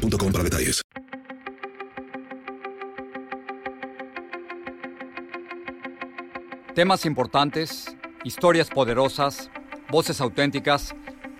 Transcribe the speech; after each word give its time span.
para 0.00 0.44
detalles. 0.44 0.82
Temas 6.74 7.04
importantes, 7.04 7.94
historias 8.24 8.70
poderosas, 8.70 9.50
voces 9.90 10.20
auténticas. 10.20 10.94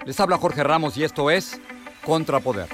Les 0.04 0.18
habla 0.20 0.36
Jorge 0.36 0.62
Ramos 0.62 0.96
y 0.96 1.04
esto 1.04 1.30
es 1.30 1.60
Contrapoder. 2.04 2.68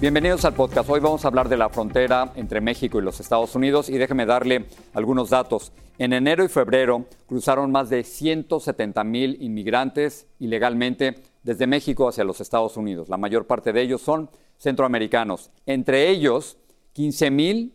Bienvenidos 0.00 0.44
al 0.44 0.54
podcast. 0.54 0.90
Hoy 0.90 1.00
vamos 1.00 1.24
a 1.24 1.28
hablar 1.28 1.48
de 1.48 1.56
la 1.56 1.68
frontera 1.68 2.32
entre 2.34 2.60
México 2.60 2.98
y 2.98 3.02
los 3.02 3.20
Estados 3.20 3.54
Unidos 3.54 3.88
y 3.88 3.96
déjeme 3.96 4.26
darle 4.26 4.66
algunos 4.92 5.30
datos. 5.30 5.72
En 5.98 6.12
enero 6.12 6.44
y 6.44 6.48
febrero 6.48 7.06
cruzaron 7.26 7.70
más 7.70 7.88
de 7.88 8.04
170 8.04 9.04
mil 9.04 9.38
inmigrantes 9.40 10.26
ilegalmente 10.38 11.14
desde 11.46 11.68
México 11.68 12.08
hacia 12.08 12.24
los 12.24 12.40
Estados 12.40 12.76
Unidos. 12.76 13.08
La 13.08 13.16
mayor 13.16 13.46
parte 13.46 13.72
de 13.72 13.80
ellos 13.80 14.02
son 14.02 14.28
centroamericanos. 14.58 15.52
Entre 15.64 16.10
ellos, 16.10 16.58
15 16.94 17.30
mil 17.30 17.74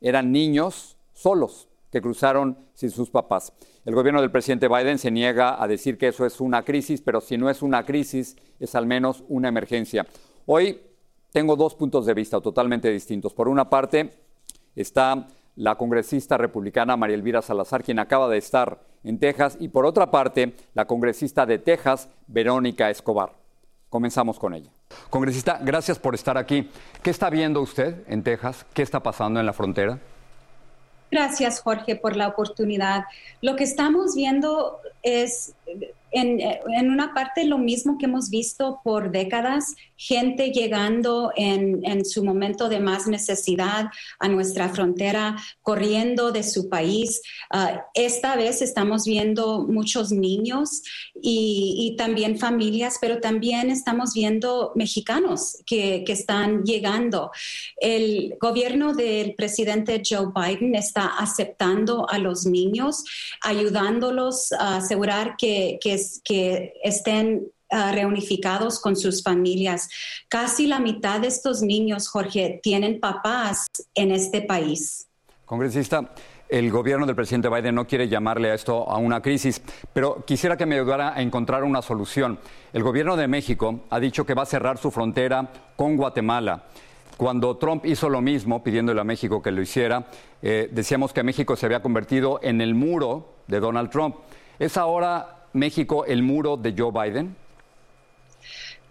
eran 0.00 0.32
niños 0.32 0.96
solos 1.12 1.68
que 1.92 2.02
cruzaron 2.02 2.58
sin 2.74 2.90
sus 2.90 3.10
papás. 3.10 3.52
El 3.84 3.94
gobierno 3.94 4.20
del 4.20 4.32
presidente 4.32 4.66
Biden 4.66 4.98
se 4.98 5.12
niega 5.12 5.62
a 5.62 5.68
decir 5.68 5.98
que 5.98 6.08
eso 6.08 6.26
es 6.26 6.40
una 6.40 6.64
crisis, 6.64 7.00
pero 7.00 7.20
si 7.20 7.38
no 7.38 7.48
es 7.48 7.62
una 7.62 7.86
crisis, 7.86 8.36
es 8.58 8.74
al 8.74 8.86
menos 8.86 9.22
una 9.28 9.48
emergencia. 9.48 10.04
Hoy 10.46 10.80
tengo 11.30 11.54
dos 11.54 11.76
puntos 11.76 12.04
de 12.06 12.14
vista 12.14 12.40
totalmente 12.40 12.90
distintos. 12.90 13.34
Por 13.34 13.46
una 13.46 13.70
parte 13.70 14.18
está 14.74 15.28
la 15.54 15.76
congresista 15.76 16.36
republicana 16.36 16.96
María 16.96 17.14
Elvira 17.14 17.40
Salazar, 17.40 17.84
quien 17.84 18.00
acaba 18.00 18.28
de 18.28 18.38
estar 18.38 18.80
en 19.04 19.18
Texas, 19.18 19.56
y 19.60 19.68
por 19.68 19.86
otra 19.86 20.10
parte, 20.10 20.54
la 20.74 20.86
congresista 20.86 21.46
de 21.46 21.58
Texas, 21.58 22.08
Verónica 22.26 22.90
Escobar. 22.90 23.32
Comenzamos 23.88 24.38
con 24.38 24.54
ella. 24.54 24.70
Congresista, 25.10 25.58
gracias 25.62 25.98
por 25.98 26.14
estar 26.14 26.38
aquí. 26.38 26.70
¿Qué 27.02 27.10
está 27.10 27.30
viendo 27.30 27.60
usted 27.60 28.02
en 28.08 28.22
Texas? 28.22 28.64
¿Qué 28.72 28.82
está 28.82 29.00
pasando 29.00 29.40
en 29.40 29.46
la 29.46 29.52
frontera? 29.52 29.98
Gracias, 31.10 31.60
Jorge, 31.60 31.94
por 31.96 32.16
la 32.16 32.28
oportunidad. 32.28 33.04
Lo 33.42 33.54
que 33.54 33.64
estamos 33.64 34.14
viendo 34.14 34.80
es 35.02 35.54
en, 36.12 36.90
una 36.90 37.14
parte 37.14 37.44
lo 37.44 37.58
mismo 37.58 37.96
que 37.98 38.06
hemos 38.06 38.28
visto 38.28 38.80
por 38.84 39.10
décadas, 39.10 39.74
gente 39.96 40.50
llegando 40.50 41.32
en, 41.36 42.04
su 42.04 42.24
momento 42.24 42.68
de 42.68 42.80
más 42.80 43.06
necesidad 43.06 43.86
a 44.18 44.28
nuestra 44.28 44.68
frontera, 44.68 45.36
corriendo 45.62 46.32
de 46.32 46.42
su 46.42 46.68
país. 46.68 47.22
Ah, 47.50 47.86
esta 47.94 48.36
vez 48.36 48.62
estamos 48.62 49.04
viendo 49.04 49.66
muchos 49.66 50.10
niños 50.10 50.82
y, 51.14 51.94
también 51.96 52.38
familias, 52.38 52.96
pero 53.00 53.20
también 53.20 53.70
estamos 53.70 54.14
viendo 54.14 54.72
mexicanos 54.74 55.58
que, 55.66 56.04
que 56.04 56.12
están 56.12 56.64
llegando. 56.64 57.30
El 57.76 58.36
gobierno 58.40 58.94
del 58.94 59.34
presidente 59.34 60.02
Joe 60.04 60.28
Biden 60.34 60.74
está 60.74 61.06
aceptando 61.18 62.08
a 62.08 62.18
los 62.18 62.46
niños, 62.46 63.04
ayudándolos 63.42 64.52
a 64.52 64.76
asegurar 64.76 65.36
que, 65.36 65.51
que 65.80 66.74
estén 66.82 67.48
ah, 67.70 67.92
reunificados 67.92 68.80
con 68.80 68.96
sus 68.96 69.22
familias. 69.22 69.88
Casi 70.28 70.66
la 70.66 70.78
mitad 70.78 71.20
de 71.20 71.28
estos 71.28 71.62
niños, 71.62 72.08
Jorge, 72.08 72.60
tienen 72.62 73.00
papás 73.00 73.66
en 73.94 74.10
este 74.10 74.42
país. 74.42 75.06
Congresista, 75.44 76.14
el 76.52 76.70
gobierno 76.70 77.06
del 77.06 77.16
presidente 77.16 77.48
Biden 77.48 77.74
no 77.74 77.86
quiere 77.86 78.08
llamarle 78.08 78.50
a 78.50 78.54
esto 78.54 78.86
a 78.86 78.98
una 78.98 79.22
crisis, 79.22 79.62
pero 79.94 80.22
quisiera 80.26 80.54
que 80.54 80.66
me 80.66 80.74
ayudara 80.74 81.14
a 81.14 81.22
encontrar 81.22 81.64
una 81.64 81.80
solución. 81.80 82.38
El 82.74 82.82
gobierno 82.82 83.16
de 83.16 83.26
México 83.26 83.80
ha 83.88 83.98
dicho 83.98 84.26
que 84.26 84.34
va 84.34 84.42
a 84.42 84.46
cerrar 84.46 84.76
su 84.76 84.90
frontera 84.90 85.50
con 85.76 85.96
Guatemala. 85.96 86.64
Cuando 87.16 87.56
Trump 87.56 87.86
hizo 87.86 88.10
lo 88.10 88.20
mismo, 88.20 88.62
pidiéndole 88.62 89.00
a 89.00 89.04
México 89.04 89.40
que 89.40 89.50
lo 89.50 89.62
hiciera, 89.62 90.08
eh, 90.42 90.68
decíamos 90.70 91.14
que 91.14 91.22
México 91.22 91.56
se 91.56 91.64
había 91.64 91.80
convertido 91.80 92.38
en 92.42 92.60
el 92.60 92.74
muro 92.74 93.36
de 93.46 93.58
Donald 93.58 93.88
Trump. 93.88 94.16
¿Es 94.58 94.76
ahora 94.76 95.41
México 95.52 96.04
el 96.04 96.22
muro 96.22 96.56
de 96.56 96.74
Joe 96.76 96.90
Biden? 96.92 97.36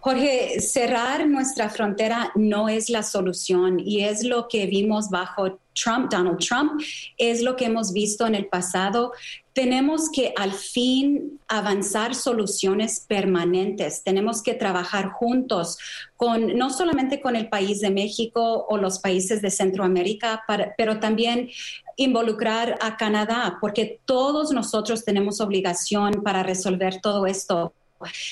Jorge, 0.00 0.60
cerrar 0.60 1.28
nuestra 1.28 1.70
frontera 1.70 2.32
no 2.34 2.68
es 2.68 2.90
la 2.90 3.04
solución 3.04 3.78
y 3.78 4.04
es 4.04 4.24
lo 4.24 4.48
que 4.48 4.66
vimos 4.66 5.10
bajo 5.10 5.60
Trump, 5.74 6.10
Donald 6.10 6.38
Trump, 6.38 6.80
es 7.18 7.42
lo 7.42 7.56
que 7.56 7.66
hemos 7.66 7.92
visto 7.92 8.26
en 8.26 8.34
el 8.34 8.46
pasado. 8.46 9.12
Tenemos 9.52 10.10
que 10.10 10.32
al 10.36 10.52
fin 10.52 11.38
avanzar 11.48 12.14
soluciones 12.14 13.04
permanentes. 13.06 14.02
Tenemos 14.02 14.42
que 14.42 14.54
trabajar 14.54 15.10
juntos 15.10 15.78
con 16.16 16.56
no 16.56 16.70
solamente 16.70 17.20
con 17.20 17.36
el 17.36 17.48
país 17.48 17.80
de 17.80 17.90
México 17.90 18.66
o 18.68 18.76
los 18.78 18.98
países 18.98 19.42
de 19.42 19.50
Centroamérica, 19.50 20.42
pero 20.76 21.00
también 21.00 21.50
involucrar 21.96 22.78
a 22.80 22.96
Canadá, 22.96 23.58
porque 23.60 24.00
todos 24.06 24.52
nosotros 24.52 25.04
tenemos 25.04 25.40
obligación 25.40 26.22
para 26.22 26.42
resolver 26.42 27.00
todo 27.00 27.26
esto 27.26 27.74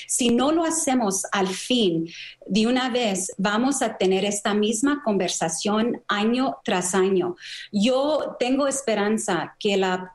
si 0.07 0.29
no 0.29 0.51
lo 0.51 0.63
hacemos 0.63 1.25
al 1.31 1.47
fin, 1.47 2.09
de 2.45 2.67
una 2.67 2.89
vez, 2.89 3.31
vamos 3.37 3.81
a 3.81 3.97
tener 3.97 4.25
esta 4.25 4.53
misma 4.53 5.01
conversación 5.03 6.01
año 6.07 6.57
tras 6.63 6.95
año. 6.95 7.35
Yo 7.71 8.35
tengo 8.39 8.67
esperanza 8.67 9.55
que 9.59 9.77
la, 9.77 10.11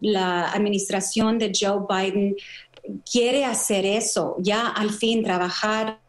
administración 0.53 1.39
de 1.39 1.53
Joe 1.59 1.87
Biden 1.89 2.37
quiere 3.11 3.45
hacer 3.45 3.85
eso, 3.85 4.37
ya 4.39 4.69
al 4.69 4.91
fin 4.91 5.23
trabajar 5.23 6.01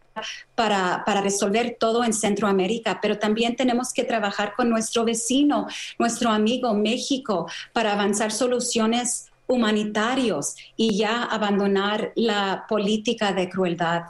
para, 0.55 1.03
para, 1.05 1.21
resolver 1.21 1.77
todo 1.79 2.03
en 2.03 2.13
Centroamérica, 2.13 2.99
pero 3.01 3.19
también 3.19 3.55
tenemos 3.55 3.93
que 3.93 4.03
trabajar 4.03 4.53
con 4.55 4.69
nuestro 4.69 5.05
vecino, 5.05 5.67
nuestro 5.99 6.31
amigo 6.31 6.73
México, 6.73 7.47
para 7.73 7.93
avanzar 7.93 8.31
soluciones 8.31 9.27
humanitarios 9.47 10.55
y 10.75 10.97
ya 10.97 11.23
abandonar 11.23 12.11
la 12.15 12.65
política 12.67 13.33
de 13.33 13.49
crueldad. 13.49 14.03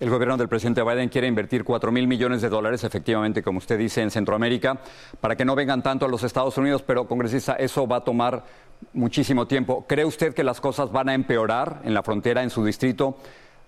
El 0.00 0.10
gobierno 0.10 0.36
del 0.36 0.48
presidente 0.48 0.82
Biden 0.82 1.08
quiere 1.08 1.28
invertir 1.28 1.64
4 1.64 1.92
mil 1.92 2.06
millones 2.06 2.42
de 2.42 2.48
dólares, 2.48 2.84
efectivamente, 2.84 3.42
como 3.42 3.58
usted 3.58 3.78
dice, 3.78 4.02
en 4.02 4.10
Centroamérica, 4.10 4.78
para 5.20 5.36
que 5.36 5.44
no 5.44 5.54
vengan 5.54 5.82
tanto 5.82 6.04
a 6.04 6.08
los 6.08 6.22
Estados 6.24 6.58
Unidos, 6.58 6.82
pero, 6.82 7.06
congresista, 7.06 7.54
eso 7.54 7.86
va 7.86 7.98
a 7.98 8.04
tomar 8.04 8.44
muchísimo 8.92 9.46
tiempo. 9.46 9.84
¿Cree 9.88 10.04
usted 10.04 10.34
que 10.34 10.44
las 10.44 10.60
cosas 10.60 10.90
van 10.90 11.08
a 11.08 11.14
empeorar 11.14 11.80
en 11.84 11.94
la 11.94 12.02
frontera, 12.02 12.42
en 12.42 12.50
su 12.50 12.64
distrito, 12.64 13.16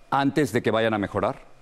antes 0.09 0.51
de 0.51 0.61
que 0.61 0.69
vayan 0.69 0.93
a 0.93 0.97
mejorar? 0.97 1.56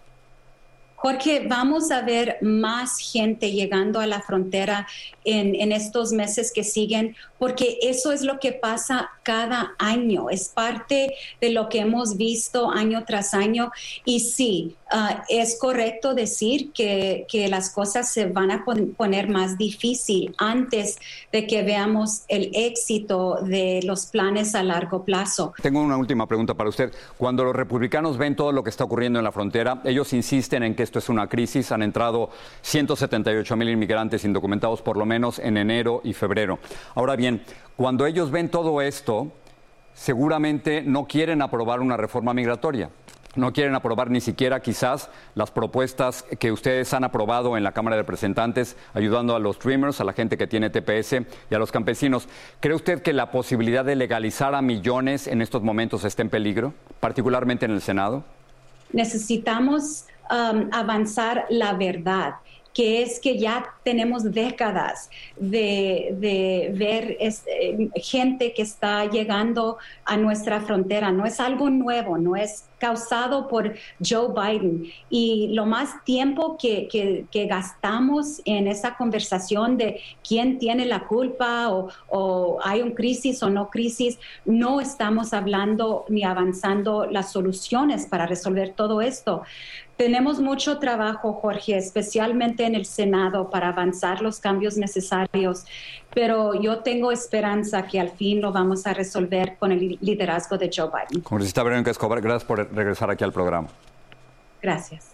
Jorge, 1.06 1.46
vamos 1.48 1.92
a 1.92 2.02
ver 2.02 2.40
más 2.42 2.98
gente 2.98 3.52
llegando 3.52 4.00
a 4.00 4.08
la 4.08 4.22
frontera 4.22 4.88
en, 5.24 5.54
en, 5.54 5.72
estos 5.72 6.12
meses 6.12 6.52
que 6.52 6.64
siguen, 6.64 7.16
porque 7.38 7.78
eso 7.84 8.12
es 8.12 8.24
lo 8.24 8.40
que 8.40 8.54
pasa 8.54 9.12
cada 9.22 9.76
año, 9.78 10.32
es 10.32 10.50
parte 10.50 11.14
de 11.40 11.52
lo 11.52 11.70
que 11.70 11.82
hemos 11.82 12.18
visto 12.18 12.72
año 12.72 13.04
tras 13.06 13.36
año. 13.36 13.72
Y 14.04 14.22
sí, 14.22 14.78
ah, 14.96 15.24
es 15.30 15.58
correcto 15.60 16.14
decir 16.14 16.72
que, 16.72 17.26
que, 17.30 17.48
las 17.48 17.70
cosas 17.70 18.12
se 18.12 18.26
van 18.26 18.52
a 18.52 18.66
poner 18.98 19.30
más 19.30 19.58
difícil 19.58 20.34
antes 20.38 20.98
de 21.32 21.46
que 21.46 21.64
veamos 21.64 22.24
el 22.28 22.50
éxito 22.54 23.40
de 23.42 23.82
los 23.84 24.08
planes 24.08 24.56
a 24.56 24.64
largo 24.64 25.04
plazo. 25.04 25.54
Tengo 25.62 25.82
una 25.82 25.98
última 25.98 26.28
pregunta 26.28 26.54
para 26.54 26.70
usted. 26.70 26.94
Cuando 27.18 27.44
los 27.44 27.56
republicanos 27.56 28.18
ven 28.18 28.36
todo 28.36 28.52
lo 28.52 28.64
que 28.64 28.70
está 28.70 28.84
ocurriendo 28.84 29.20
en 29.20 29.26
la 29.26 29.32
frontera, 29.32 29.82
ellos 29.84 30.14
insisten 30.14 30.64
en 30.64 30.76
que 30.76 30.84
esto 30.84 31.00
es 31.00 31.10
una 31.10 31.28
crisis. 31.28 31.72
Han 31.72 31.84
entrado 31.84 32.30
178 32.62 33.56
mil 33.56 33.70
inmigrantes 33.70 34.26
indocumentados 34.26 34.82
por 34.82 34.98
lo 34.98 35.06
menos 35.06 35.40
en 35.40 35.58
enero 35.58 36.02
y 36.04 36.14
febrero. 36.14 36.60
Ahora 36.96 37.16
bien, 37.16 37.44
cuando 37.76 38.06
ellos 38.06 38.32
ven 38.32 38.50
todo 38.50 38.82
esto, 38.82 39.32
seguramente 39.94 40.82
no 40.82 41.06
quieren 41.08 41.42
aprobar 41.42 41.80
una 41.80 41.98
reforma 41.98 42.34
migratoria. 42.34 42.90
No 43.36 43.52
quieren 43.52 43.76
aprobar 43.76 44.10
ni 44.10 44.22
siquiera 44.22 44.62
quizás 44.62 45.10
las 45.36 45.52
propuestas 45.52 46.24
que 46.40 46.52
ustedes 46.52 46.94
han 46.94 47.04
aprobado 47.04 47.58
en 47.58 47.64
la 47.64 47.74
Cámara 47.74 47.98
de 47.98 48.04
Representantes, 48.04 48.78
ayudando 48.94 49.36
a 49.36 49.40
los 49.40 49.60
Dreamers, 49.60 50.00
a 50.00 50.06
la 50.06 50.14
gente 50.14 50.38
que 50.38 50.48
tiene 50.48 50.70
TPS 50.70 51.18
y 51.50 51.56
a 51.56 51.60
los 51.60 51.72
campesinos. 51.72 52.28
¿Cree 52.62 52.76
usted 52.76 53.02
que 53.02 53.12
la 53.14 53.32
posibilidad 53.32 53.84
de 53.84 53.96
legalizar 53.96 54.56
a 54.56 54.62
millones 54.62 55.28
en 55.28 55.42
estos 55.42 55.62
momentos 55.62 56.06
está 56.06 56.22
en 56.22 56.30
peligro, 56.30 56.74
particularmente 57.00 57.66
en 57.66 57.72
el 57.72 57.82
Senado? 57.82 58.24
Necesitamos 58.94 60.06
um, 60.30 60.70
avanzar 60.72 61.46
la 61.50 61.74
verdad 61.74 62.36
que 62.76 63.02
es 63.02 63.22
que 63.22 63.40
ya 63.40 63.66
tenemos 63.84 64.34
décadas 64.34 65.10
de, 65.38 66.74
ver 66.78 67.18
eh, 67.22 67.90
gente 67.96 68.54
que 68.54 68.62
está 68.62 69.06
llegando 69.06 69.78
a 70.04 70.18
nuestra 70.18 70.60
frontera. 70.60 71.10
No 71.10 71.26
es 71.26 71.40
algo 71.40 71.70
nuevo, 71.70 72.18
no 72.18 72.36
es 72.36 72.66
causado 72.78 73.48
por 73.48 73.74
Joe 74.06 74.30
Biden. 74.34 74.92
Y 75.10 75.50
lo 75.54 75.66
más 75.66 76.04
tiempo 76.04 76.58
que, 76.58 76.88
que, 76.88 77.46
gastamos 77.46 78.42
en 78.46 78.68
esa 78.68 78.96
conversación 78.96 79.78
de 79.78 80.02
quién 80.28 80.58
tiene 80.58 80.86
la 80.86 81.08
culpa 81.08 81.70
o, 81.70 81.90
o, 82.10 82.60
hay 82.64 82.82
un 82.82 82.92
crisis 82.92 83.44
o 83.44 83.50
no 83.50 83.70
crisis, 83.70 84.18
no 84.46 84.82
estamos 84.82 85.34
hablando 85.34 86.06
ni 86.10 86.24
avanzando 86.24 87.06
las 87.06 87.32
soluciones 87.32 88.08
para 88.08 88.26
resolver 88.26 88.74
todo 88.74 89.02
esto. 89.02 89.44
Tenemos 89.98 90.42
mucho 90.42 90.78
trabajo, 90.80 91.32
Jorge, 91.34 91.78
especialmente 91.78 92.66
en 92.66 92.76
el 92.76 92.86
Senado 92.86 93.50
para 93.50 93.70
avanzar 93.70 94.22
los 94.22 94.42
cambios 94.42 94.76
necesarios, 94.76 95.66
pero 96.16 96.54
yo 96.56 96.80
tengo 96.80 97.12
esperanza 97.12 97.86
que 97.86 98.00
al 98.00 98.10
fin 98.10 98.42
lo 98.42 98.54
vamos 98.54 98.88
a 98.88 98.94
resolver 98.94 99.58
con 99.60 99.74
el 99.74 100.00
liderazgo 100.00 100.58
de 100.58 100.72
Joe 100.74 100.88
Biden. 100.88 101.22
Congresista 101.22 101.62
Verónica 101.62 101.92
Escobar, 101.92 102.22
gracias 102.22 102.46
por 102.46 102.74
regresar 102.74 103.12
aquí 103.12 103.26
al 103.26 103.34
programa. 103.34 103.68
Gracias. 104.62 105.12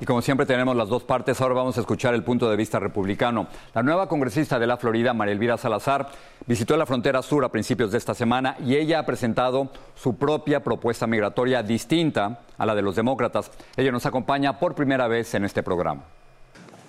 Y 0.00 0.06
como 0.06 0.22
siempre 0.22 0.46
tenemos 0.46 0.76
las 0.76 0.88
dos 0.88 1.02
partes, 1.02 1.40
ahora 1.40 1.54
vamos 1.54 1.76
a 1.76 1.80
escuchar 1.80 2.14
el 2.14 2.22
punto 2.22 2.48
de 2.48 2.56
vista 2.56 2.78
republicano. 2.78 3.48
La 3.74 3.82
nueva 3.82 4.08
congresista 4.08 4.60
de 4.60 4.68
la 4.68 4.76
Florida, 4.76 5.12
María 5.12 5.32
Elvira 5.32 5.58
Salazar, 5.58 6.08
visitó 6.46 6.76
la 6.76 6.86
frontera 6.86 7.20
sur 7.20 7.44
a 7.44 7.48
principios 7.48 7.90
de 7.90 7.98
esta 7.98 8.14
semana 8.14 8.54
y 8.64 8.76
ella 8.76 9.00
ha 9.00 9.06
presentado 9.06 9.72
su 9.96 10.14
propia 10.14 10.62
propuesta 10.62 11.08
migratoria 11.08 11.64
distinta 11.64 12.42
a 12.56 12.64
la 12.64 12.76
de 12.76 12.82
los 12.82 12.94
demócratas. 12.94 13.50
Ella 13.76 13.90
nos 13.90 14.06
acompaña 14.06 14.60
por 14.60 14.76
primera 14.76 15.08
vez 15.08 15.34
en 15.34 15.44
este 15.44 15.64
programa. 15.64 16.04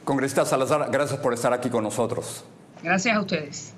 Congresista 0.06 0.46
Salazar, 0.46 0.88
gracias 0.92 1.20
por 1.20 1.34
estar 1.34 1.52
aquí 1.52 1.70
con 1.72 1.84
nosotros. 1.84 2.46
Gracias 2.84 3.16
a 3.16 3.20
ustedes. 3.20 3.74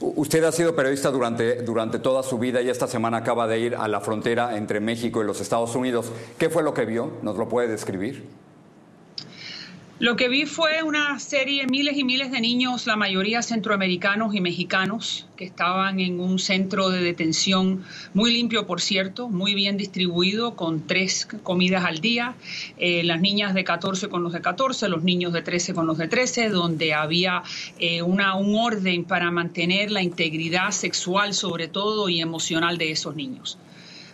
Usted 0.00 0.42
ha 0.44 0.52
sido 0.52 0.74
periodista 0.74 1.10
durante, 1.10 1.62
durante 1.62 1.98
toda 1.98 2.22
su 2.22 2.38
vida 2.38 2.60
y 2.62 2.68
esta 2.68 2.86
semana 2.86 3.18
acaba 3.18 3.46
de 3.46 3.60
ir 3.60 3.76
a 3.76 3.86
la 3.86 4.00
frontera 4.00 4.56
entre 4.56 4.80
México 4.80 5.22
y 5.22 5.26
los 5.26 5.40
Estados 5.40 5.74
Unidos. 5.76 6.10
¿Qué 6.38 6.48
fue 6.48 6.62
lo 6.62 6.74
que 6.74 6.86
vio? 6.86 7.12
¿Nos 7.22 7.36
lo 7.36 7.48
puede 7.48 7.68
describir? 7.68 8.26
Lo 10.00 10.16
que 10.16 10.30
vi 10.30 10.46
fue 10.46 10.82
una 10.82 11.18
serie, 11.18 11.66
miles 11.66 11.94
y 11.98 12.04
miles 12.04 12.30
de 12.30 12.40
niños, 12.40 12.86
la 12.86 12.96
mayoría 12.96 13.42
centroamericanos 13.42 14.34
y 14.34 14.40
mexicanos, 14.40 15.26
que 15.36 15.44
estaban 15.44 16.00
en 16.00 16.20
un 16.20 16.38
centro 16.38 16.88
de 16.88 17.02
detención 17.02 17.84
muy 18.14 18.32
limpio, 18.32 18.66
por 18.66 18.80
cierto, 18.80 19.28
muy 19.28 19.54
bien 19.54 19.76
distribuido, 19.76 20.56
con 20.56 20.86
tres 20.86 21.28
comidas 21.42 21.84
al 21.84 22.00
día, 22.00 22.34
eh, 22.78 23.04
las 23.04 23.20
niñas 23.20 23.52
de 23.52 23.62
14 23.62 24.08
con 24.08 24.22
los 24.22 24.32
de 24.32 24.40
14, 24.40 24.88
los 24.88 25.02
niños 25.02 25.34
de 25.34 25.42
13 25.42 25.74
con 25.74 25.86
los 25.86 25.98
de 25.98 26.08
13, 26.08 26.48
donde 26.48 26.94
había 26.94 27.42
eh, 27.78 28.00
una, 28.00 28.36
un 28.36 28.54
orden 28.54 29.04
para 29.04 29.30
mantener 29.30 29.90
la 29.90 30.02
integridad 30.02 30.70
sexual 30.70 31.34
sobre 31.34 31.68
todo 31.68 32.08
y 32.08 32.22
emocional 32.22 32.78
de 32.78 32.90
esos 32.90 33.16
niños. 33.16 33.58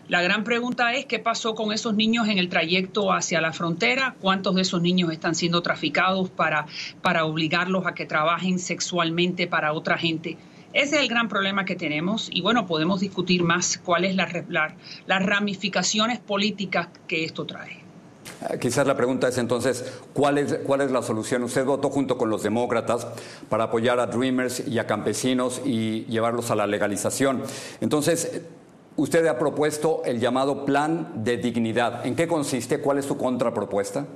La 0.09 0.23
gran 0.23 0.45
pregunta 0.45 0.93
es 0.95 1.07
qué 1.07 1.19
pasó 1.19 1.55
con 1.57 1.73
esos 1.73 1.95
niños 1.95 2.29
en 2.29 2.39
el 2.39 2.49
trayecto 2.49 3.13
hacia 3.13 3.41
la 3.41 3.53
frontera, 3.53 4.15
cuántos 4.21 4.55
de 4.55 4.63
esos 4.63 4.81
niños 4.81 5.11
están 5.11 5.35
siendo 5.35 5.63
traficados 5.63 6.31
para, 6.31 6.67
para 7.03 7.25
obligarlos 7.25 7.87
a 7.87 7.95
que 7.95 8.07
trabajen 8.07 8.61
sexualmente 8.61 9.49
para 9.49 9.73
otra 9.73 9.99
gente. 9.99 10.37
Ese 10.73 10.97
es 10.97 11.03
el 11.03 11.09
gran 11.09 11.29
problema 11.29 11.65
que 11.65 11.75
tenemos 11.75 12.29
y 12.31 12.41
bueno, 12.41 12.67
podemos 12.67 13.01
discutir 13.01 13.43
más 13.43 13.79
cuáles 13.79 14.15
las 14.15 14.31
las 14.49 15.27
ramificaciones 15.27 16.21
políticas 16.21 16.89
que 17.09 17.25
esto 17.25 17.45
trae. 17.45 17.87
Eh, 18.51 18.59
quizás 18.61 18.87
la 18.87 18.97
pregunta 18.97 19.29
es 19.29 19.39
entonces, 19.39 20.01
¿cuál 20.13 20.39
es, 20.39 20.55
¿cuál 20.65 20.83
es 20.83 20.91
la 20.91 21.03
solución? 21.03 21.43
Usted 21.43 21.65
votó 21.65 21.91
junto 21.91 22.19
con 22.19 22.31
los 22.31 22.43
demócratas 22.43 23.07
para 23.49 23.65
apoyar 23.65 23.99
a 23.99 24.07
Dreamers 24.07 24.69
y 24.69 24.79
a 24.79 24.87
campesinos 24.87 25.63
y 25.65 26.05
llevarlos 26.05 26.51
a 26.51 26.55
la 26.55 26.67
legalización. 26.67 27.43
Entonces, 27.81 28.43
Usted 28.97 29.27
ha 29.27 29.39
propuesto 29.39 30.03
el 30.07 30.21
llamado 30.21 30.65
Plan 30.65 31.13
de 31.17 31.37
Dignidad. 31.37 32.07
¿En 32.07 32.17
qué 32.17 32.27
consiste? 32.27 32.81
¿Cuál 32.81 32.99
es 32.99 33.05
su 33.05 33.19
contrapropuesta? 33.19 34.07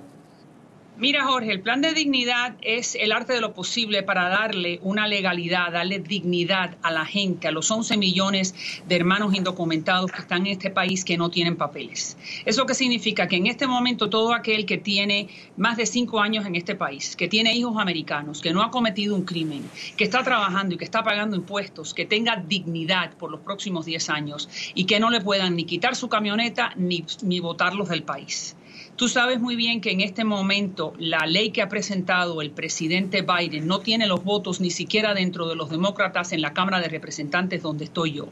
Mira, 1.00 1.24
Jorge, 1.24 1.50
el 1.50 1.62
plan 1.62 1.80
de 1.80 1.94
dignidad 1.94 2.56
es 2.60 2.94
el 2.94 3.12
arte 3.12 3.32
de 3.32 3.40
lo 3.40 3.54
posible 3.54 4.02
para 4.02 4.28
darle 4.28 4.80
una 4.82 5.08
legalidad, 5.08 5.72
darle 5.72 5.98
dignidad 5.98 6.76
a 6.82 6.90
la 6.90 7.06
gente, 7.06 7.48
a 7.48 7.52
los 7.52 7.70
11 7.70 7.96
millones 7.96 8.54
de 8.86 8.96
hermanos 8.96 9.34
indocumentados 9.34 10.12
que 10.12 10.20
están 10.20 10.46
en 10.46 10.52
este 10.52 10.68
país 10.68 11.02
que 11.06 11.16
no 11.16 11.30
tienen 11.30 11.56
papeles. 11.56 12.18
¿Eso 12.44 12.66
qué 12.66 12.74
significa? 12.74 13.28
Que 13.28 13.36
en 13.36 13.46
este 13.46 13.66
momento 13.66 14.10
todo 14.10 14.34
aquel 14.34 14.66
que 14.66 14.76
tiene 14.76 15.30
más 15.56 15.78
de 15.78 15.86
cinco 15.86 16.20
años 16.20 16.44
en 16.44 16.54
este 16.54 16.74
país, 16.74 17.16
que 17.16 17.28
tiene 17.28 17.56
hijos 17.56 17.78
americanos, 17.78 18.42
que 18.42 18.52
no 18.52 18.62
ha 18.62 18.70
cometido 18.70 19.16
un 19.16 19.24
crimen, 19.24 19.64
que 19.96 20.04
está 20.04 20.22
trabajando 20.22 20.74
y 20.74 20.76
que 20.76 20.84
está 20.84 21.02
pagando 21.02 21.34
impuestos, 21.34 21.94
que 21.94 22.04
tenga 22.04 22.36
dignidad 22.36 23.14
por 23.16 23.30
los 23.30 23.40
próximos 23.40 23.86
10 23.86 24.10
años 24.10 24.50
y 24.74 24.84
que 24.84 25.00
no 25.00 25.08
le 25.08 25.22
puedan 25.22 25.56
ni 25.56 25.64
quitar 25.64 25.96
su 25.96 26.10
camioneta 26.10 26.74
ni, 26.76 27.06
ni 27.22 27.40
del 27.40 28.02
país. 28.02 28.54
Tú 29.00 29.08
sabes 29.08 29.40
muy 29.40 29.56
bien 29.56 29.80
que 29.80 29.92
en 29.92 30.02
este 30.02 30.24
momento 30.24 30.92
la 30.98 31.24
ley 31.24 31.52
que 31.52 31.62
ha 31.62 31.70
presentado 31.70 32.42
el 32.42 32.50
presidente 32.50 33.22
Biden 33.22 33.66
no 33.66 33.80
tiene 33.80 34.06
los 34.06 34.22
votos 34.24 34.60
ni 34.60 34.70
siquiera 34.70 35.14
dentro 35.14 35.48
de 35.48 35.56
los 35.56 35.70
demócratas 35.70 36.32
en 36.32 36.42
la 36.42 36.52
Cámara 36.52 36.80
de 36.80 36.88
Representantes 36.90 37.62
donde 37.62 37.86
estoy 37.86 38.12
yo. 38.12 38.28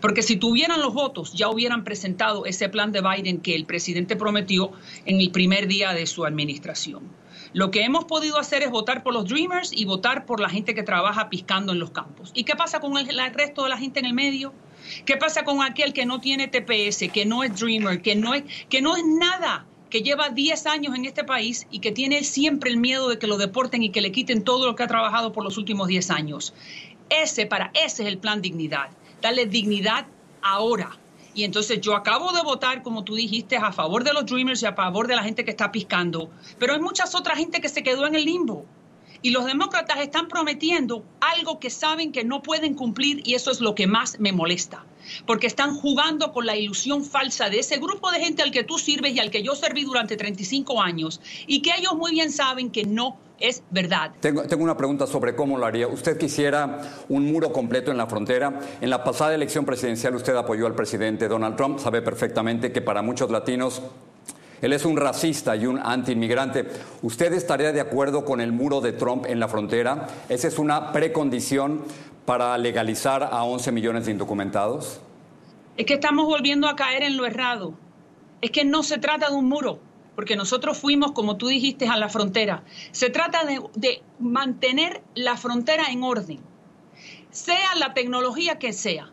Porque 0.00 0.22
si 0.22 0.36
tuvieran 0.36 0.80
los 0.80 0.94
votos 0.94 1.32
ya 1.32 1.48
hubieran 1.48 1.82
presentado 1.82 2.46
ese 2.46 2.68
plan 2.68 2.92
de 2.92 3.00
Biden 3.00 3.40
que 3.40 3.56
el 3.56 3.66
presidente 3.66 4.14
prometió 4.14 4.70
en 5.06 5.20
el 5.20 5.32
primer 5.32 5.66
día 5.66 5.92
de 5.92 6.06
su 6.06 6.24
administración. 6.24 7.02
Lo 7.52 7.72
que 7.72 7.82
hemos 7.82 8.04
podido 8.04 8.38
hacer 8.38 8.62
es 8.62 8.70
votar 8.70 9.02
por 9.02 9.14
los 9.14 9.26
Dreamers 9.26 9.72
y 9.72 9.86
votar 9.86 10.24
por 10.24 10.38
la 10.38 10.48
gente 10.48 10.72
que 10.72 10.84
trabaja 10.84 11.30
piscando 11.30 11.72
en 11.72 11.80
los 11.80 11.90
campos. 11.90 12.30
¿Y 12.32 12.44
qué 12.44 12.54
pasa 12.54 12.78
con 12.78 12.96
el, 12.96 13.08
resto 13.34 13.64
de 13.64 13.70
la 13.70 13.76
gente 13.76 13.98
en 13.98 14.06
el 14.06 14.14
medio? 14.14 14.54
¿Qué 15.04 15.16
pasa 15.16 15.42
con 15.42 15.64
aquel 15.64 15.92
que 15.92 16.06
no 16.06 16.20
tiene 16.20 16.46
TPS, 16.46 17.10
que 17.12 17.26
no 17.26 17.42
es 17.42 17.58
Dreamer, 17.58 18.00
que 18.02 18.14
no 18.14 18.34
es, 18.34 18.44
que 18.68 18.80
no 18.80 18.96
es 18.96 19.02
nada? 19.04 19.66
Que 19.92 20.00
lleva 20.00 20.30
10 20.30 20.66
años 20.68 20.96
en 20.96 21.04
este 21.04 21.22
país 21.22 21.66
y 21.70 21.80
que 21.80 21.92
tiene 21.92 22.24
siempre 22.24 22.70
el 22.70 22.78
miedo 22.78 23.10
de 23.10 23.18
que 23.18 23.26
lo 23.26 23.36
deporten 23.36 23.82
y 23.82 23.90
que 23.90 24.00
le 24.00 24.10
quiten 24.10 24.42
todo 24.42 24.64
lo 24.64 24.74
que 24.74 24.84
ha 24.84 24.86
trabajado 24.86 25.34
por 25.34 25.44
los 25.44 25.58
últimos 25.58 25.86
10 25.86 26.10
años. 26.10 26.54
Ese, 27.10 27.44
para 27.44 27.70
ese 27.74 28.02
es 28.02 28.08
el 28.08 28.16
plan 28.16 28.40
dignidad, 28.40 28.88
darle 29.20 29.44
dignidad 29.44 30.06
ahora. 30.40 30.98
Y 31.34 31.44
entonces 31.44 31.82
yo 31.82 31.94
acabo 31.94 32.32
de 32.32 32.42
votar, 32.42 32.82
como 32.82 33.04
tú 33.04 33.16
dijiste, 33.16 33.58
a 33.58 33.70
favor 33.70 34.02
de 34.02 34.14
los 34.14 34.24
Dreamers 34.24 34.62
y 34.62 34.66
a 34.66 34.72
favor 34.72 35.08
de 35.08 35.16
la 35.16 35.24
gente 35.24 35.44
que 35.44 35.50
está 35.50 35.70
piscando, 35.70 36.30
pero 36.58 36.72
hay 36.72 36.80
muchas 36.80 37.14
otras 37.14 37.36
gente 37.36 37.60
que 37.60 37.68
se 37.68 37.82
quedó 37.82 38.06
en 38.06 38.14
el 38.14 38.24
limbo. 38.24 38.64
Y 39.20 39.30
los 39.30 39.44
demócratas 39.44 39.98
están 40.00 40.28
prometiendo 40.28 41.04
algo 41.20 41.60
que 41.60 41.70
saben 41.70 42.12
que 42.12 42.24
no 42.24 42.42
pueden 42.42 42.74
cumplir 42.74 43.22
y 43.24 43.34
eso 43.34 43.50
es 43.50 43.60
lo 43.60 43.74
que 43.74 43.86
más 43.86 44.18
me 44.18 44.32
molesta 44.32 44.84
porque 45.26 45.46
están 45.46 45.74
jugando 45.74 46.32
con 46.32 46.46
la 46.46 46.56
ilusión 46.56 47.04
falsa 47.04 47.50
de 47.50 47.58
ese 47.58 47.78
grupo 47.78 48.10
de 48.10 48.20
gente 48.20 48.42
al 48.42 48.50
que 48.50 48.64
tú 48.64 48.78
sirves 48.78 49.14
y 49.14 49.20
al 49.20 49.30
que 49.30 49.42
yo 49.42 49.54
serví 49.54 49.84
durante 49.84 50.16
35 50.16 50.80
años 50.80 51.20
y 51.46 51.62
que 51.62 51.72
ellos 51.76 51.94
muy 51.94 52.12
bien 52.12 52.30
saben 52.30 52.70
que 52.70 52.84
no 52.84 53.18
es 53.38 53.64
verdad. 53.70 54.12
Tengo, 54.20 54.42
una 54.58 54.76
pregunta 54.76 55.06
sobre 55.06 55.34
cómo 55.34 55.58
lo 55.58 55.66
haría. 55.66 55.88
¿Usted 55.88 56.16
quisiera 56.16 56.80
un 57.08 57.26
muro 57.26 57.52
completo 57.52 57.90
en 57.90 57.96
la 57.96 58.06
frontera? 58.06 58.60
En 58.80 58.88
la 58.88 59.02
pasada 59.02 59.34
elección 59.34 59.64
presidencial 59.64 60.14
usted 60.14 60.36
apoyó 60.36 60.66
al 60.66 60.76
presidente 60.76 61.26
Donald 61.26 61.56
Trump. 61.56 61.80
Sabe 61.80 62.02
perfectamente 62.02 62.70
que 62.70 62.82
para 62.82 63.02
muchos 63.02 63.30
latinos 63.32 63.82
él 64.62 64.72
es 64.72 64.84
un 64.84 64.96
racista 64.96 65.56
y 65.56 65.66
un 65.66 65.78
antiinmigrante. 65.78 66.66
¿Usted 67.02 67.32
estaría 67.32 67.72
de 67.72 67.80
acuerdo 67.80 68.24
con 68.24 68.40
el 68.40 68.52
muro 68.52 68.80
de 68.80 68.92
Trump 68.92 69.26
en 69.26 69.40
la 69.40 69.48
frontera? 69.48 70.06
Esa 70.28 70.48
es 70.48 70.58
una 70.58 70.92
precondición 70.92 71.82
para 72.24 72.56
legalizar 72.56 73.24
a 73.24 73.42
11 73.42 73.72
millones 73.72 74.06
de 74.06 74.12
indocumentados? 74.12 75.00
Es 75.76 75.86
que 75.86 75.94
estamos 75.94 76.26
volviendo 76.26 76.68
a 76.68 76.76
caer 76.76 77.02
en 77.02 77.16
lo 77.16 77.26
errado. 77.26 77.74
Es 78.40 78.50
que 78.50 78.64
no 78.64 78.82
se 78.82 78.98
trata 78.98 79.30
de 79.30 79.36
un 79.36 79.48
muro, 79.48 79.80
porque 80.14 80.36
nosotros 80.36 80.78
fuimos, 80.78 81.12
como 81.12 81.36
tú 81.36 81.48
dijiste, 81.48 81.88
a 81.88 81.96
la 81.96 82.08
frontera. 82.08 82.62
Se 82.92 83.10
trata 83.10 83.44
de, 83.44 83.60
de 83.74 84.02
mantener 84.18 85.02
la 85.14 85.36
frontera 85.36 85.86
en 85.90 86.02
orden, 86.02 86.40
sea 87.30 87.74
la 87.76 87.94
tecnología 87.94 88.58
que 88.58 88.72
sea. 88.72 89.10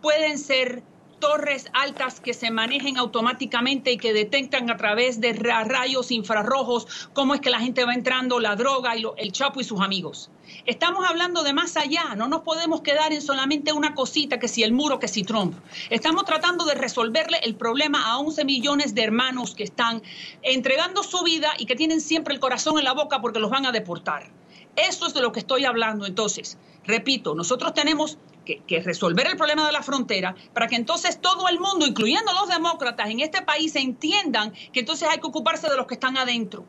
Pueden 0.00 0.38
ser 0.38 0.82
torres 1.22 1.66
altas 1.72 2.18
que 2.18 2.34
se 2.34 2.50
manejen 2.50 2.98
automáticamente 2.98 3.92
y 3.92 3.96
que 3.96 4.12
detectan 4.12 4.68
a 4.70 4.76
través 4.76 5.20
de 5.20 5.32
rayos 5.32 6.10
infrarrojos 6.10 7.08
cómo 7.12 7.32
es 7.34 7.40
que 7.40 7.48
la 7.48 7.60
gente 7.60 7.84
va 7.84 7.94
entrando, 7.94 8.40
la 8.40 8.56
droga 8.56 8.96
y 8.96 9.04
el 9.18 9.30
Chapo 9.30 9.60
y 9.60 9.64
sus 9.64 9.80
amigos. 9.80 10.30
Estamos 10.66 11.08
hablando 11.08 11.44
de 11.44 11.52
más 11.52 11.76
allá, 11.76 12.16
no 12.16 12.26
nos 12.26 12.40
podemos 12.40 12.80
quedar 12.80 13.12
en 13.12 13.22
solamente 13.22 13.72
una 13.72 13.94
cosita 13.94 14.40
que 14.40 14.48
si 14.48 14.64
el 14.64 14.72
muro, 14.72 14.98
que 14.98 15.06
si 15.06 15.22
Trump. 15.22 15.54
Estamos 15.90 16.24
tratando 16.24 16.64
de 16.64 16.74
resolverle 16.74 17.38
el 17.44 17.54
problema 17.54 18.10
a 18.10 18.18
11 18.18 18.44
millones 18.44 18.92
de 18.96 19.04
hermanos 19.04 19.54
que 19.54 19.62
están 19.62 20.02
entregando 20.42 21.04
su 21.04 21.22
vida 21.22 21.52
y 21.56 21.66
que 21.66 21.76
tienen 21.76 22.00
siempre 22.00 22.34
el 22.34 22.40
corazón 22.40 22.80
en 22.80 22.84
la 22.84 22.94
boca 22.94 23.20
porque 23.20 23.38
los 23.38 23.48
van 23.48 23.64
a 23.64 23.70
deportar. 23.70 24.28
Eso 24.74 25.06
es 25.06 25.14
de 25.14 25.20
lo 25.20 25.30
que 25.30 25.38
estoy 25.38 25.66
hablando. 25.66 26.04
Entonces, 26.04 26.58
repito, 26.84 27.36
nosotros 27.36 27.74
tenemos 27.74 28.18
que, 28.44 28.80
resolver 28.80 29.26
el 29.26 29.36
problema 29.36 29.66
de 29.66 29.72
la 29.72 29.82
frontera 29.82 30.34
para 30.52 30.66
que 30.66 30.76
entonces 30.76 31.20
todo 31.20 31.48
el 31.48 31.60
mundo, 31.60 31.86
incluyendo 31.86 32.32
los 32.32 32.48
demócratas 32.48 33.10
en 33.10 33.20
este 33.20 33.42
país, 33.42 33.74
entiendan 33.76 34.52
que 34.72 34.80
entonces 34.80 35.08
hay 35.10 35.18
que 35.18 35.26
ocuparse 35.26 35.68
de 35.68 35.76
los 35.76 35.86
que 35.86 35.94
están 35.94 36.16
adentro. 36.16 36.64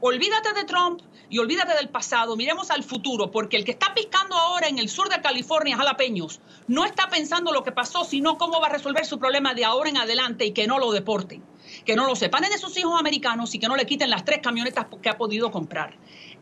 Olvídate 0.00 0.52
de 0.54 0.64
Trump 0.64 1.00
y 1.30 1.38
olvídate 1.38 1.74
del 1.74 1.88
pasado, 1.88 2.36
miremos 2.36 2.72
al 2.72 2.82
futuro, 2.82 3.30
porque 3.30 3.56
el 3.56 3.64
que 3.64 3.70
está 3.70 3.94
piscando 3.94 4.34
ahora 4.36 4.66
en 4.66 4.78
el 4.78 4.88
sur 4.88 5.08
de 5.08 5.20
California, 5.22 5.76
jalapeños, 5.76 6.40
no 6.66 6.84
está 6.84 7.08
pensando 7.08 7.52
lo 7.52 7.62
que 7.62 7.70
pasó, 7.70 8.04
sino 8.04 8.36
cómo 8.36 8.60
va 8.60 8.66
a 8.66 8.70
resolver 8.70 9.06
su 9.06 9.20
problema 9.20 9.54
de 9.54 9.64
ahora 9.64 9.90
en 9.90 9.96
adelante 9.96 10.44
y 10.44 10.50
que 10.50 10.66
no 10.66 10.80
lo 10.80 10.90
deporten, 10.90 11.42
que 11.84 11.94
no 11.94 12.04
lo 12.04 12.16
separen 12.16 12.50
de 12.50 12.58
sus 12.58 12.76
hijos 12.76 12.98
americanos 12.98 13.54
y 13.54 13.60
que 13.60 13.68
no 13.68 13.76
le 13.76 13.86
quiten 13.86 14.10
las 14.10 14.24
tres 14.24 14.40
camionetas 14.42 14.86
que 15.00 15.08
ha 15.08 15.16
podido 15.16 15.52
comprar. 15.52 15.96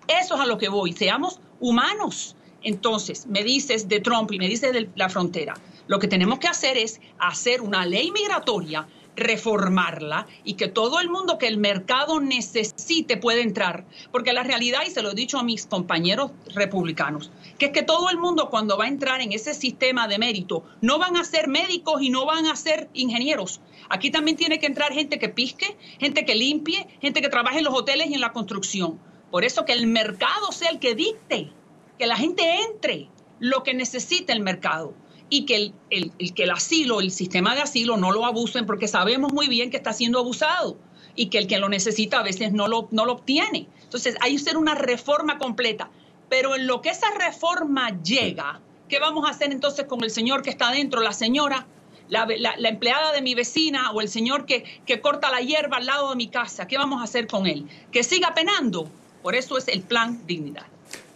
Eso 0.08 0.36
es 0.36 0.40
a 0.40 0.46
lo 0.46 0.56
que 0.56 0.70
voy, 0.70 0.94
seamos 0.94 1.38
humanos. 1.60 2.34
Entonces, 2.62 3.26
me 3.26 3.42
dices 3.44 3.88
de 3.88 4.00
Trump 4.00 4.32
y 4.32 4.38
me 4.38 4.48
dices 4.48 4.72
de 4.72 4.88
la 4.94 5.08
frontera. 5.08 5.54
Lo 5.86 5.98
que 5.98 6.08
tenemos 6.08 6.38
que 6.38 6.48
hacer 6.48 6.76
es 6.76 7.00
hacer 7.18 7.62
una 7.62 7.86
ley 7.86 8.10
migratoria 8.10 8.86
reformarla 9.16 10.26
y 10.44 10.54
que 10.54 10.68
todo 10.68 11.00
el 11.00 11.08
mundo 11.08 11.38
que 11.38 11.46
el 11.46 11.58
mercado 11.58 12.20
necesite 12.20 13.16
pueda 13.16 13.40
entrar. 13.40 13.84
Porque 14.10 14.32
la 14.32 14.42
realidad, 14.42 14.80
y 14.86 14.90
se 14.90 15.02
lo 15.02 15.10
he 15.10 15.14
dicho 15.14 15.38
a 15.38 15.42
mis 15.42 15.66
compañeros 15.66 16.32
republicanos, 16.54 17.30
que 17.58 17.66
es 17.66 17.72
que 17.72 17.82
todo 17.82 18.10
el 18.10 18.18
mundo 18.18 18.48
cuando 18.50 18.76
va 18.76 18.84
a 18.84 18.88
entrar 18.88 19.20
en 19.20 19.32
ese 19.32 19.54
sistema 19.54 20.08
de 20.08 20.18
mérito 20.18 20.64
no 20.80 20.98
van 20.98 21.16
a 21.16 21.24
ser 21.24 21.48
médicos 21.48 22.02
y 22.02 22.10
no 22.10 22.24
van 22.24 22.46
a 22.46 22.56
ser 22.56 22.88
ingenieros. 22.94 23.60
Aquí 23.88 24.10
también 24.10 24.36
tiene 24.36 24.58
que 24.58 24.66
entrar 24.66 24.92
gente 24.92 25.18
que 25.18 25.28
pisque, 25.28 25.76
gente 25.98 26.24
que 26.24 26.34
limpie, 26.34 26.86
gente 27.00 27.20
que 27.20 27.28
trabaje 27.28 27.58
en 27.58 27.64
los 27.64 27.74
hoteles 27.74 28.10
y 28.10 28.14
en 28.14 28.20
la 28.20 28.32
construcción. 28.32 28.98
Por 29.30 29.44
eso 29.44 29.64
que 29.64 29.72
el 29.72 29.86
mercado 29.86 30.50
sea 30.50 30.70
el 30.70 30.78
que 30.78 30.94
dicte, 30.94 31.52
que 32.00 32.06
la 32.06 32.16
gente 32.16 32.62
entre 32.62 33.10
lo 33.40 33.62
que 33.62 33.74
necesita 33.74 34.32
el 34.32 34.40
mercado 34.40 34.94
y 35.28 35.44
que 35.44 35.74
el, 35.90 36.32
que 36.34 36.44
el 36.44 36.50
asilo, 36.50 37.02
el 37.02 37.10
sistema 37.10 37.54
de 37.54 37.60
asilo 37.60 37.98
no 37.98 38.10
lo 38.10 38.24
abusen 38.24 38.64
porque 38.64 38.88
sabemos 38.88 39.34
muy 39.34 39.48
bien 39.48 39.70
que 39.70 39.76
está 39.76 39.92
siendo 39.92 40.18
abusado 40.18 40.78
y 41.14 41.26
que 41.26 41.36
el 41.36 41.46
que 41.46 41.58
lo 41.58 41.68
necesita 41.68 42.20
a 42.20 42.22
veces 42.22 42.52
no 42.52 42.68
lo, 42.68 42.88
no 42.90 43.04
lo 43.04 43.12
obtiene. 43.12 43.68
Entonces 43.82 44.16
hay 44.22 44.34
que 44.34 44.40
hacer 44.40 44.56
una 44.56 44.74
reforma 44.74 45.36
completa. 45.36 45.90
Pero 46.30 46.56
en 46.56 46.66
lo 46.66 46.80
que 46.80 46.88
esa 46.88 47.10
reforma 47.18 48.00
llega, 48.02 48.62
¿qué 48.88 48.98
vamos 48.98 49.26
a 49.26 49.32
hacer 49.32 49.52
entonces 49.52 49.84
con 49.84 50.02
el 50.02 50.10
señor 50.10 50.40
que 50.40 50.48
está 50.48 50.70
adentro, 50.70 51.02
la 51.02 51.12
señora, 51.12 51.66
la, 52.08 52.24
empleada 52.66 53.12
de 53.12 53.20
mi 53.20 53.34
vecina 53.34 53.90
o 53.90 54.00
el 54.00 54.08
señor 54.08 54.46
que, 54.46 54.64
que 54.86 55.02
corta 55.02 55.30
la 55.30 55.42
hierba 55.42 55.76
al 55.76 55.84
lado 55.84 56.08
de 56.08 56.16
mi 56.16 56.28
casa? 56.28 56.66
¿Qué 56.66 56.78
vamos 56.78 57.02
a 57.02 57.04
hacer 57.04 57.26
con 57.26 57.46
él? 57.46 57.68
Que 57.92 58.04
siga 58.04 58.32
penando. 58.32 58.88
Por 59.22 59.34
eso 59.34 59.58
es 59.58 59.68
el 59.68 59.82
plan 59.82 60.26
Dignidad. 60.26 60.64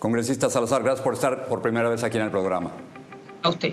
Congresista 0.04 0.50
Salazar, 0.50 0.82
gracias 0.82 1.02
por 1.02 1.14
estar 1.14 1.46
por 1.46 1.62
primera 1.62 1.88
vez 1.88 2.04
aquí 2.04 2.18
en 2.18 2.24
el 2.24 2.30
programa. 2.30 2.72
A 3.42 3.48
usted. 3.48 3.72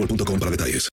para 0.39 0.51
detalles. 0.51 0.89